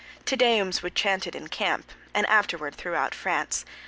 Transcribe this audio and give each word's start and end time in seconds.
Te 0.25 0.35
Deums 0.35 0.81
were 0.81 0.89
chanted 0.89 1.35
in 1.35 1.47
camp, 1.47 1.91
and 2.11 2.25
afterward 2.25 2.73
throughout 2.73 3.13
France. 3.13 3.65